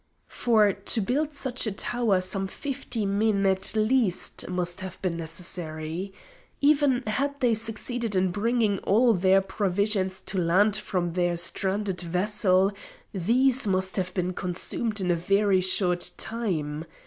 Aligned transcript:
For 0.25 0.73
to 0.73 0.99
build 0.99 1.31
such 1.31 1.67
a 1.67 1.71
tower 1.71 2.21
some 2.21 2.47
fifty 2.47 3.05
men 3.05 3.45
at 3.45 3.75
least 3.75 4.49
must 4.49 4.81
have 4.81 4.99
been 5.03 5.15
necessary. 5.15 6.11
Even 6.59 7.03
had 7.05 7.39
they 7.39 7.53
succeeded 7.53 8.15
in 8.15 8.31
bringing 8.31 8.79
all 8.79 9.13
their 9.13 9.41
provisions 9.41 10.19
to 10.21 10.39
land 10.39 10.75
from 10.75 11.13
their 11.13 11.37
stranded 11.37 12.01
vessel, 12.01 12.71
these 13.13 13.67
must 13.67 13.95
have 13.95 14.11
been 14.15 14.33
consumed 14.33 15.01
in 15.01 15.11
a 15.11 15.15
very 15.15 15.61
short 15.61 16.09
time. 16.17 16.83